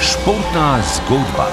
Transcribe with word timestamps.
Športna 0.00 0.78
zgodba. 0.94 1.50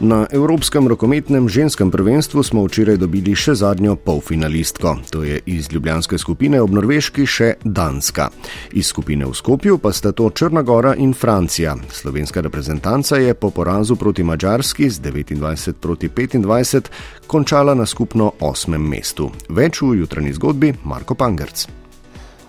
Na 0.00 0.26
Evropskem 0.32 0.88
rokometnem 0.88 1.48
ženskem 1.48 1.90
prvenstvu 1.90 2.42
smo 2.42 2.62
včeraj 2.64 2.96
dobili 2.96 3.34
še 3.36 3.52
zadnjo 3.54 3.96
polfinalistko. 4.00 4.94
To 5.12 5.20
je 5.22 5.40
iz 5.46 5.68
ljubljanske 5.72 6.18
skupine 6.18 6.60
ob 6.60 6.72
Norveški 6.72 7.26
še 7.28 7.50
Danska. 7.64 8.30
Iz 8.72 8.88
skupine 8.88 9.28
v 9.28 9.36
Skopju 9.36 9.76
pa 9.78 9.92
sta 9.92 10.12
to 10.16 10.30
Črna 10.30 10.62
Gora 10.62 10.94
in 10.96 11.12
Francija. 11.12 11.76
Slovenska 11.92 12.40
reprezentanca 12.40 13.20
je 13.20 13.34
po 13.34 13.50
porazu 13.50 13.96
proti 13.96 14.24
Mačarski 14.24 14.88
z 14.88 15.00
29 15.04 15.76
proti 15.76 16.08
25 16.08 16.88
končala 17.26 17.74
na 17.74 17.84
skupno 17.86 18.32
osmem 18.40 18.80
mestu. 18.80 19.28
Več 19.48 19.82
v 19.82 20.00
jutranji 20.00 20.32
zgodbi 20.32 20.72
Marko 20.84 21.14
Pangerc. 21.14 21.79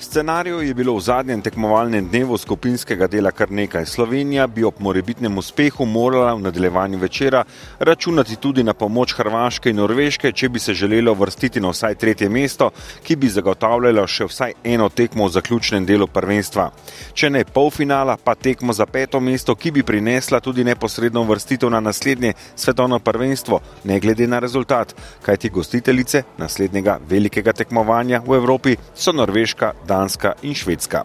Scenarijev 0.00 0.62
je 0.62 0.74
bilo 0.74 0.94
v 0.96 1.00
zadnjem 1.00 1.42
tekmovalnem 1.42 2.06
dnevu 2.08 2.38
skupinskega 2.38 3.06
dela 3.06 3.30
kar 3.30 3.50
nekaj. 3.52 3.86
Slovenija 3.86 4.46
bi 4.46 4.64
ob 4.64 4.74
morebitnem 4.78 5.38
uspehu 5.38 5.84
morala 5.84 6.34
v 6.34 6.40
nadaljevanju 6.40 6.98
večera 6.98 7.44
računati 7.78 8.36
tudi 8.36 8.62
na 8.62 8.74
pomoč 8.74 9.12
Hrvaške 9.14 9.70
in 9.70 9.76
Norveške, 9.76 10.32
če 10.32 10.48
bi 10.48 10.58
se 10.58 10.74
želelo 10.74 11.14
vrstiti 11.14 11.60
na 11.60 11.68
vsaj 11.68 11.94
tretje 11.94 12.28
mesto, 12.28 12.70
ki 13.02 13.16
bi 13.16 13.28
zagotavljalo 13.28 14.06
še 14.06 14.24
vsaj 14.24 14.54
eno 14.64 14.88
tekmo 14.88 15.26
v 15.26 15.34
zaključnem 15.36 15.86
delu 15.86 16.06
prvenstva. 16.06 16.70
Če 17.12 17.30
ne 17.30 17.44
polfinala, 17.44 18.16
pa 18.16 18.34
tekmo 18.34 18.72
za 18.72 18.86
peto 18.86 19.20
mesto, 19.20 19.54
ki 19.54 19.70
bi 19.70 19.82
prinesla 19.82 20.40
tudi 20.40 20.64
neposredno 20.64 21.26
vrstitev 21.28 21.70
na 21.70 21.80
naslednje 21.80 22.32
svetovno 22.56 22.98
prvenstvo, 22.98 23.60
ne 23.84 24.00
glede 24.00 24.26
na 24.26 24.38
rezultat, 24.38 24.96
kajti 25.22 25.50
gostiteljice 25.50 26.22
naslednjega 26.38 26.98
velikega 27.08 27.52
tekmovanja 27.52 28.22
v 28.26 28.40
Evropi 28.40 28.76
so 28.94 29.12
Norveška, 29.12 29.72
Danska 29.90 30.32
in 30.42 30.54
Švedska. 30.54 31.02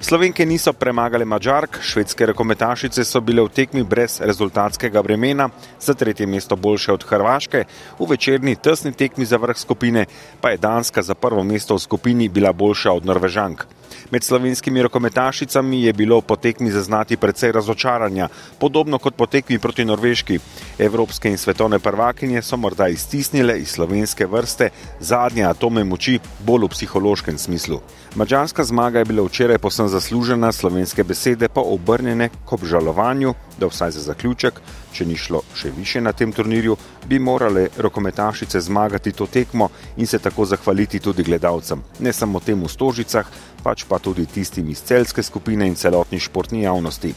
Slovenke 0.00 0.44
niso 0.46 0.72
premagale 0.76 1.24
Mačark, 1.24 1.80
švedske 1.80 2.26
rekometašice 2.26 3.04
so 3.04 3.20
bile 3.24 3.40
v 3.42 3.48
tekmi 3.48 3.84
brez 3.84 4.20
rezultatskega 4.20 5.02
bremena, 5.02 5.48
za 5.80 5.94
tretje 5.94 6.26
mesto 6.26 6.56
boljše 6.56 6.92
od 6.92 7.04
Hrvaške, 7.08 7.64
v 7.98 8.10
večerni 8.10 8.56
tesni 8.56 8.92
tekmi 8.92 9.24
za 9.24 9.40
vrh 9.40 9.56
skupine 9.56 10.04
pa 10.40 10.52
je 10.52 10.60
Danska 10.60 11.02
za 11.02 11.14
prvo 11.14 11.44
mesto 11.44 11.74
v 11.74 11.80
skupini 11.80 12.28
bila 12.28 12.52
boljša 12.52 12.92
od 12.92 13.06
Norvežank. 13.06 13.64
Med 14.10 14.24
slovenskimi 14.24 14.82
rokometašicami 14.82 15.82
je 15.82 15.92
bilo 15.92 16.20
po 16.20 16.36
tekmi 16.36 16.70
zaznati 16.70 17.16
precej 17.16 17.52
razočaranja, 17.52 18.28
podobno 18.58 18.98
kot 18.98 19.14
po 19.14 19.26
tekmi 19.26 19.58
proti 19.58 19.84
Norveški. 19.84 20.38
Evropske 20.78 21.30
in 21.30 21.38
svetovne 21.38 21.78
prvakinje 21.78 22.42
so 22.42 22.56
morda 22.56 22.88
iztisnile 22.88 23.58
iz 23.60 23.68
slovenske 23.68 24.26
vrste 24.26 24.70
zadnje 25.00 25.44
atome 25.44 25.84
moči, 25.84 26.18
bolj 26.46 26.66
v 26.66 26.68
psihološkem 26.68 27.38
smislu. 27.38 27.80
Mačarska 28.14 28.64
zmaga 28.64 28.98
je 28.98 29.04
bila 29.04 29.22
včeraj 29.26 29.58
posem 29.58 29.88
zaslužena, 29.88 30.52
slovenske 30.52 31.04
besede 31.04 31.48
pa 31.48 31.60
obrnjene 31.60 32.28
k 32.28 32.52
obžalovanju, 32.52 33.34
da 33.58 33.66
vsaj 33.66 33.90
za 33.90 34.00
zaključek, 34.00 34.60
če 34.92 35.06
ni 35.06 35.16
šlo 35.16 35.42
še 35.54 35.70
više 35.76 36.00
na 36.00 36.12
tem 36.12 36.32
turnirju, 36.32 36.76
bi 37.08 37.18
morale 37.18 37.68
rokometašice 37.76 38.60
zmagati 38.60 39.12
to 39.12 39.26
tekmo 39.26 39.68
in 39.96 40.06
se 40.06 40.18
tako 40.18 40.44
zahvaliti 40.44 41.00
tudi 41.00 41.22
gledalcem, 41.22 41.82
ne 42.00 42.12
samo 42.12 42.40
tem 42.40 42.62
v 42.62 42.68
stožicah, 42.68 43.28
pač 43.62 43.84
pa 43.88 43.98
tudi 43.98 44.26
tistim 44.26 44.70
iz 44.70 44.82
celske 44.82 45.22
skupine 45.22 45.66
in 45.66 45.74
celotni 45.74 46.20
športni 46.20 46.62
javnosti. 46.62 47.14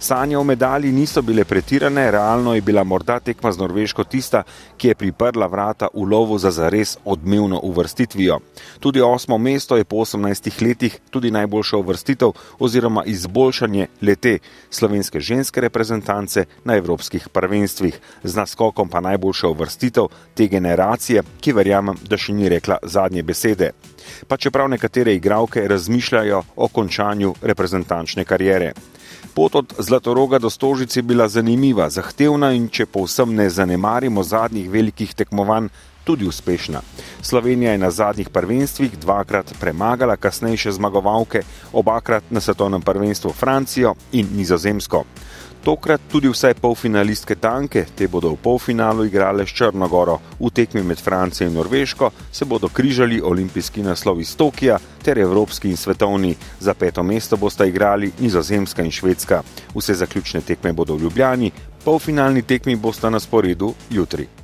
Sanje 0.00 0.36
o 0.38 0.44
medalji 0.44 0.92
niso 0.92 1.22
bile 1.22 1.44
pretirane, 1.44 2.10
realno 2.10 2.54
je 2.54 2.60
bila 2.60 2.84
morda 2.84 3.20
tekma 3.20 3.52
z 3.52 3.58
Norveško 3.58 4.04
tista, 4.04 4.42
ki 4.76 4.88
je 4.88 4.94
priprla 4.94 5.46
vrata 5.46 5.88
v 5.94 6.04
lovu 6.10 6.38
za 6.38 6.50
zares 6.50 6.96
odmevno 7.04 7.60
uvrstitvijo. 7.62 8.38
Tudi 8.80 9.00
osmo 9.00 9.38
mesto 9.38 9.76
je 9.76 9.84
po 9.84 9.96
18 9.96 10.62
letih 10.62 10.98
tudi 11.10 11.30
najboljša 11.30 11.76
uvrstitev 11.76 12.32
oziroma 12.58 13.04
izboljšanje 13.04 13.86
lete 14.02 14.38
slovenske 14.70 15.20
ženske 15.20 15.60
reprezentance 15.60 16.44
na 16.64 16.76
evropskih 16.76 17.28
prvenstvih, 17.28 18.00
z 18.22 18.36
naskokom 18.36 18.88
pa 18.88 19.00
najboljša 19.00 19.48
uvrstitev 19.48 20.06
te 20.34 20.46
generacije, 20.46 21.22
ki 21.40 21.52
verjamem, 21.52 21.96
da 22.08 22.16
še 22.16 22.32
ni 22.32 22.48
rekla 22.48 22.78
zadnje 22.82 23.22
besede. 23.22 23.70
Pa 24.28 24.36
čeprav 24.36 24.68
nekatere 24.68 25.14
igralke 25.14 25.68
razmišljajo 25.68 26.42
o 26.56 26.68
končanju 26.68 27.34
reprezentančne 27.42 28.24
karijere. 28.24 28.72
Pot 29.34 29.54
od 29.54 29.74
Zlatoroga 29.78 30.38
do 30.38 30.50
Stožice 30.50 30.98
je 30.98 31.02
bila 31.02 31.28
zanimiva, 31.28 31.88
zahtevna 31.90 32.50
in 32.52 32.66
če 32.68 32.84
povsem 32.86 33.32
ne 33.34 33.48
zanemarimo 33.50 34.20
zadnjih 34.22 34.68
velikih 34.70 35.14
tekmovanj, 35.16 35.70
tudi 36.04 36.26
uspešna. 36.28 36.82
Slovenija 37.22 37.72
je 37.72 37.78
na 37.78 37.90
zadnjih 37.90 38.28
prvenstvih 38.28 38.98
dvakrat 38.98 39.54
premagala 39.60 40.16
kasnejše 40.16 40.72
zmagovalke, 40.72 41.42
obakrat 41.72 42.24
na 42.30 42.40
svetovnem 42.40 42.82
prvenstvu 42.82 43.32
Francijo 43.32 43.94
in 44.12 44.28
Nizozemsko. 44.36 45.04
Tokrat 45.62 46.00
tudi 46.10 46.26
vse 46.26 46.54
polfinalistke 46.58 47.36
tanke, 47.38 47.84
te 47.94 48.08
bodo 48.10 48.32
v 48.32 48.38
polfinalu 48.42 49.04
igrale 49.06 49.46
s 49.46 49.54
Črnogoro. 49.54 50.18
V 50.40 50.50
tekmi 50.50 50.82
med 50.82 50.98
Francijo 50.98 51.46
in 51.46 51.54
Norveško 51.54 52.10
se 52.32 52.44
bodo 52.44 52.68
križali 52.68 53.20
olimpijski 53.22 53.82
naslov 53.82 54.20
iz 54.20 54.34
Tokija 54.36 54.80
ter 55.04 55.18
evropski 55.18 55.70
in 55.70 55.76
svetovni. 55.76 56.34
Za 56.60 56.74
peto 56.74 57.02
mesto 57.02 57.36
bosta 57.36 57.64
igrali 57.64 58.10
Nizozemska 58.18 58.82
in 58.82 58.90
Švedska. 58.90 59.42
Vse 59.74 59.94
zaključne 59.94 60.40
tekme 60.40 60.72
bodo 60.72 60.96
v 60.96 61.02
Ljubljani, 61.02 61.52
polfinalni 61.84 62.42
tekmi 62.42 62.76
bosta 62.76 63.10
na 63.10 63.20
sporedu 63.20 63.74
jutri. 63.90 64.41